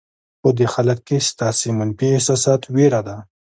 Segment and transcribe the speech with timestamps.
[0.41, 3.17] په دې حالت کې ستاسې منفي احساسات وېره ده.